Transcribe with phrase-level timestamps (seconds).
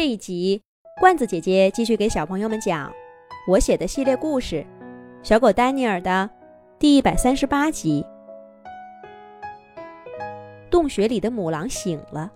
[0.00, 0.62] 这一集，
[0.98, 2.90] 罐子姐姐继续给小朋友们讲
[3.46, 4.56] 我写的系列故事
[5.22, 6.30] 《小狗丹尼尔》的
[6.78, 8.02] 第一百三十八集。
[10.70, 12.32] 洞穴里的母狼醒了，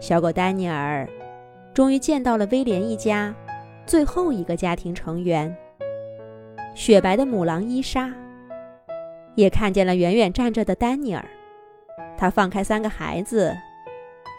[0.00, 1.08] 小狗丹尼尔
[1.74, 3.34] 终于见到了威廉一家
[3.84, 5.52] 最后一个家庭成员——
[6.72, 8.14] 雪白的母狼伊莎，
[9.34, 11.24] 也看见了远远站着的丹尼尔。
[12.16, 13.52] 他放开三个孩子，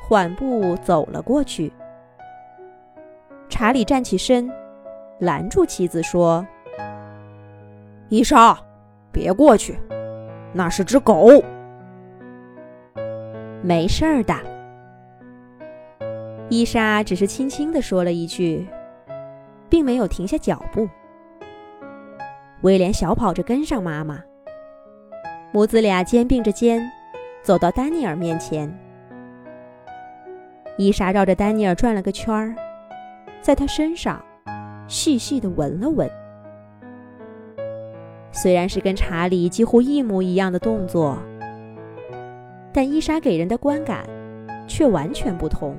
[0.08, 1.70] 缓步走了过去。
[3.50, 4.50] 查理站起身，
[5.20, 6.46] 拦住妻子说
[8.08, 8.58] ：“伊莎，
[9.12, 9.78] 别过去，
[10.54, 11.44] 那是只狗。”
[13.62, 14.34] 没事儿的。
[16.48, 18.66] 伊莎只是轻轻地说了一句，
[19.68, 20.88] 并没有停下脚步。
[22.62, 24.22] 威廉小跑着跟上妈妈，
[25.52, 26.82] 母子俩肩并着肩，
[27.42, 28.74] 走到丹尼尔面前。
[30.78, 32.56] 伊莎绕着丹尼尔转了个圈儿。
[33.42, 34.24] 在他身上
[34.88, 36.10] 细细的闻了闻，
[38.32, 41.18] 虽然是跟查理几乎一模一样的动作，
[42.74, 44.04] 但伊莎给人的观感
[44.68, 45.76] 却完全不同。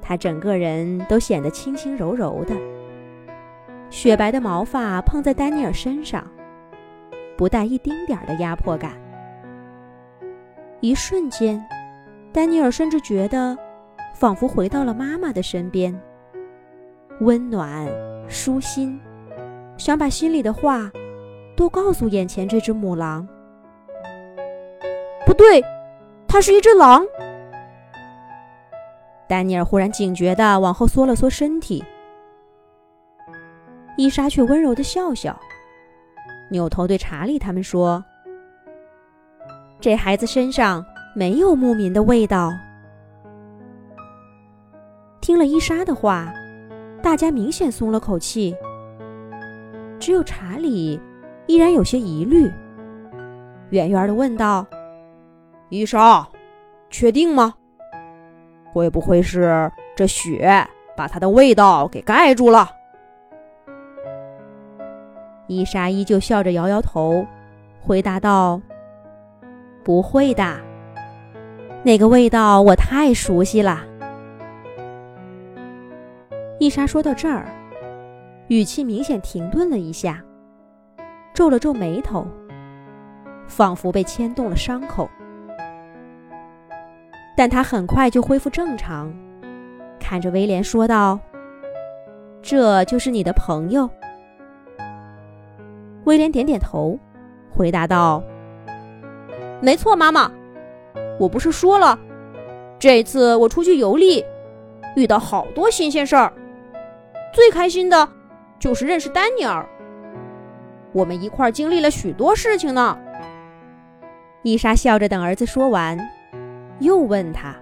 [0.00, 2.54] 她整个人都显得轻轻柔柔的，
[3.88, 6.26] 雪白的毛发碰在丹尼尔身上，
[7.36, 8.92] 不带一丁点儿的压迫感。
[10.80, 11.64] 一瞬间，
[12.32, 13.56] 丹尼尔甚至觉得。
[14.12, 15.98] 仿佛回到了妈妈的身边，
[17.20, 17.88] 温暖、
[18.28, 19.00] 舒心，
[19.76, 20.90] 想把心里的话
[21.56, 23.26] 都告诉眼前这只母狼。
[25.26, 25.62] 不对，
[26.28, 27.04] 它是一只狼。
[29.28, 31.82] 丹尼尔忽然警觉地往后缩了缩身体，
[33.96, 35.38] 伊莎却温柔地笑笑，
[36.50, 38.04] 扭头对查理他们说
[39.80, 40.84] ：“这孩子身上
[41.16, 42.52] 没有牧民的味道。”
[45.22, 46.34] 听了伊莎的话，
[47.00, 48.52] 大家明显松了口气。
[50.00, 51.00] 只有查理
[51.46, 52.50] 依然有些疑虑，
[53.70, 54.66] 远远的问道
[55.70, 56.26] ：“伊莎，
[56.90, 57.54] 确定吗？
[58.72, 60.66] 会不会是这雪
[60.96, 62.68] 把它的味道给盖住了？”
[65.46, 67.24] 伊莎依旧笑着摇摇头，
[67.80, 68.60] 回答道
[69.84, 70.56] ：“不会的，
[71.84, 73.84] 那个味道我太熟悉了。”
[76.62, 77.44] 伊莎说到这儿，
[78.46, 80.22] 语气明显停顿了一下，
[81.34, 82.24] 皱了皱眉头，
[83.48, 85.10] 仿佛被牵动了伤口。
[87.36, 89.12] 但他很快就恢复正常，
[89.98, 91.18] 看着威廉说道
[92.40, 93.90] ：“这就是你的朋友。”
[96.06, 96.96] 威廉点点头，
[97.50, 98.22] 回答道
[99.60, 100.30] ：“没错，妈妈，
[101.18, 101.98] 我不是说了，
[102.78, 104.24] 这次我出去游历，
[104.94, 106.32] 遇到好多新鲜事儿。”
[107.32, 108.08] 最开心的，
[108.58, 109.66] 就是认识丹尼尔。
[110.92, 112.98] 我们一块儿经历了许多事情呢。
[114.42, 115.98] 伊莎笑着等儿子说完，
[116.80, 117.54] 又问他：“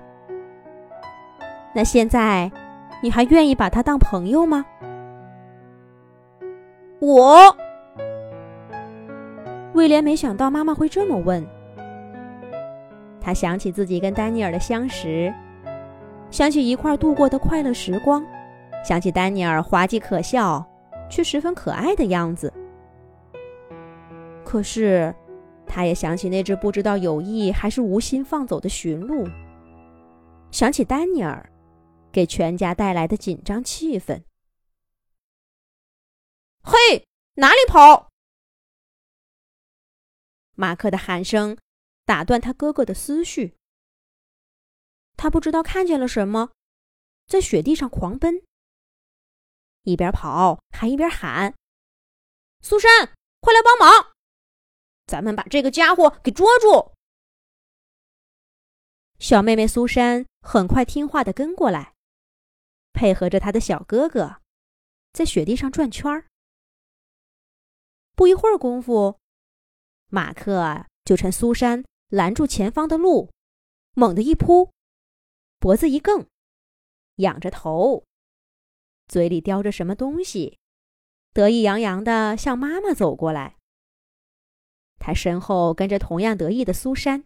[1.72, 2.50] 那现在，
[3.00, 4.64] 你还愿意把他当朋友吗？”
[6.98, 7.54] 我，
[9.74, 11.46] 威廉没想到妈妈会这么问。
[13.20, 15.32] 他想起自己跟丹尼尔的相识，
[16.30, 18.24] 想起一块度过的快乐时光。
[18.84, 20.66] 想起丹尼尔滑稽可笑，
[21.10, 22.52] 却十分可爱的样子。
[24.44, 25.14] 可是，
[25.66, 29.28] 他也想起那只不知道有意还是无心放走的驯鹿。
[30.50, 31.52] 想起丹尼尔
[32.10, 34.22] 给全家带来的紧张气氛。
[36.62, 38.08] 嘿，哪里跑？
[40.56, 41.56] 马克的喊声
[42.04, 43.54] 打断他哥哥的思绪。
[45.16, 46.50] 他不知道看见了什么，
[47.26, 48.42] 在雪地上狂奔。
[49.82, 51.54] 一边跑还一边喊
[52.60, 54.12] ：“苏珊，快来帮忙！
[55.06, 56.92] 咱们把这个家伙给捉住！”
[59.18, 61.94] 小妹妹苏珊很快听话的跟过来，
[62.92, 64.40] 配合着她的小哥哥，
[65.12, 66.26] 在雪地上转圈儿。
[68.14, 69.18] 不一会儿功夫，
[70.08, 73.30] 马克就趁苏珊拦住前方的路，
[73.94, 74.72] 猛地一扑，
[75.58, 76.26] 脖子一梗，
[77.16, 78.04] 仰着头。
[79.10, 80.60] 嘴里叼着什么东西，
[81.32, 83.56] 得意洋洋地向妈妈走过来。
[85.00, 87.24] 他身后跟着同样得意的苏珊。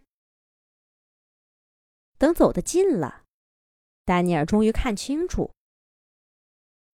[2.17, 3.25] 等走得近了，
[4.07, 5.53] 丹尼尔终于看清楚，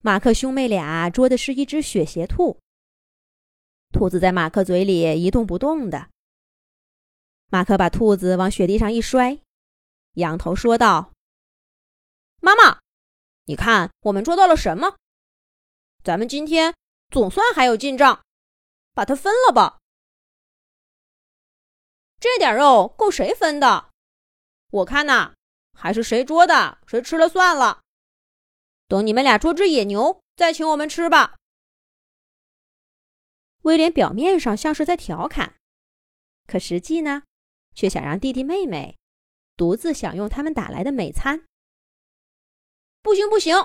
[0.01, 2.59] 马克兄妹俩捉的是一只雪鞋兔。
[3.93, 6.11] 兔子在马克嘴里一动不动的。
[7.47, 9.39] 马克把兔子往雪地上一摔，
[10.15, 11.13] 仰头说道
[12.43, 12.80] ：“妈妈，
[13.51, 14.97] 你看我们捉到了什么？
[16.05, 16.73] 咱们今天
[17.11, 18.23] 总算还有进账，
[18.95, 19.81] 把它分了吧。
[22.21, 23.91] 这点肉够谁分的？
[24.71, 25.35] 我看呐，
[25.73, 27.81] 还是谁捉的，谁吃了算了。
[28.87, 31.37] 等你们俩捉只野牛，再请我们吃吧。
[33.63, 35.57] 威廉表面上像是在调侃，
[36.47, 37.25] 可实际呢，
[37.75, 38.97] 却想让弟弟妹妹
[39.57, 41.49] 独自享用他们打来的美餐。
[43.03, 43.57] 不行不行，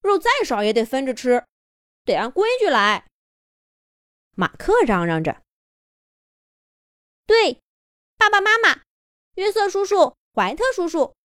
[0.00, 1.46] 肉再少也得分着吃，
[2.04, 3.06] 得按规矩来。
[4.34, 5.42] 马克嚷嚷着
[7.26, 7.60] ：“对。”
[8.16, 8.84] 爸爸妈妈，
[9.34, 11.16] 约瑟叔叔，怀特叔叔，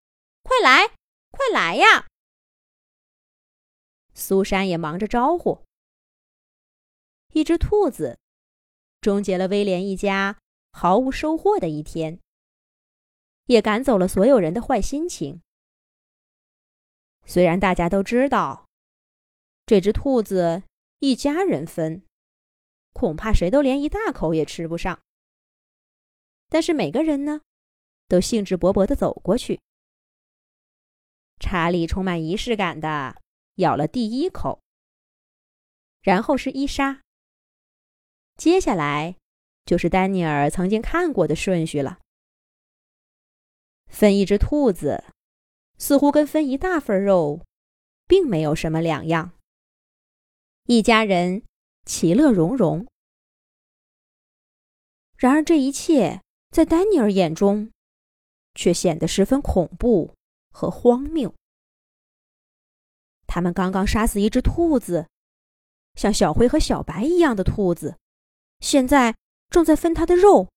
[0.42, 0.88] 快来，
[1.30, 2.06] 快来呀！
[4.14, 5.62] 苏珊也忙着招呼。
[7.34, 8.18] 一只兔子
[9.02, 10.38] 终结了威廉一家
[10.72, 12.18] 毫无收获的一天，
[13.44, 15.42] 也赶走了所有人的坏心情。
[17.26, 18.66] 虽然大家都知道，
[19.66, 20.62] 这只兔子
[21.00, 22.04] 一家人分，
[22.92, 25.00] 恐怕谁都连一大口也吃不上。
[26.48, 27.40] 但是每个人呢，
[28.06, 29.60] 都兴致勃勃的走过去。
[31.38, 33.20] 查理充满仪式感的
[33.56, 34.60] 咬了第一口，
[36.00, 37.02] 然后是伊莎，
[38.36, 39.16] 接下来
[39.66, 41.98] 就是丹尼尔曾经看过的顺序了。
[43.88, 45.04] 分一只兔子，
[45.78, 47.40] 似乎跟分一大份肉，
[48.06, 49.32] 并没有什么两样。
[50.66, 51.42] 一家人
[51.84, 52.86] 其乐融融。
[55.16, 56.20] 然而这一切。
[56.48, 57.70] 在丹尼尔眼中，
[58.54, 60.14] 却显得十分恐怖
[60.48, 61.34] 和荒谬。
[63.26, 65.06] 他们刚刚杀死一只兔子，
[65.96, 67.98] 像小灰和小白一样的兔子，
[68.60, 69.14] 现在
[69.50, 70.48] 正在分它的肉。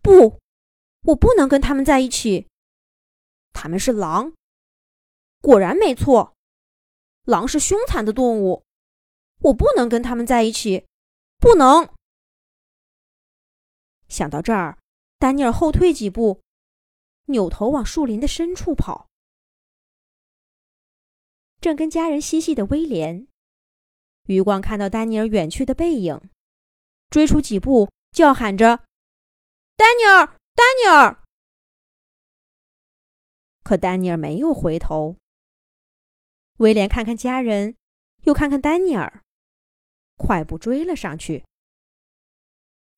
[0.00, 0.38] 不，
[1.06, 2.46] 我不能跟他们在一起。
[3.62, 4.32] 他们是狼，
[5.42, 6.34] 果然没错。
[7.24, 8.64] 狼是凶残的动物，
[9.40, 10.86] 我不能跟他们在一起，
[11.38, 11.86] 不能。
[14.08, 14.78] 想到这儿。
[15.18, 16.40] 丹尼尔后退几步，
[17.26, 19.10] 扭头往树林的深处跑。
[21.60, 23.28] 正跟家人嬉戏的威廉，
[24.24, 26.18] 余光看到丹尼尔远去的背影，
[27.10, 28.82] 追出几步，叫喊着
[29.76, 31.18] ：“丹尼尔，丹尼尔！”
[33.70, 35.14] 可丹尼尔没有回头。
[36.56, 37.76] 威廉看看家人，
[38.24, 39.22] 又看看丹尼尔，
[40.16, 41.44] 快步追了上去。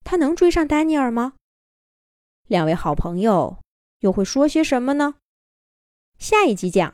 [0.02, 1.34] 他能追上丹尼尔吗？
[2.46, 3.62] 两位好朋友
[3.98, 5.16] 又会说些什么呢？
[6.16, 6.90] 下一集讲。